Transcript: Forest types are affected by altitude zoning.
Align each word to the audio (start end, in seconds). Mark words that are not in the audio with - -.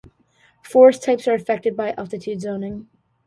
Forest 0.63 1.03
types 1.03 1.27
are 1.27 1.35
affected 1.35 1.77
by 1.77 1.91
altitude 1.95 2.41
zoning. 2.41 2.87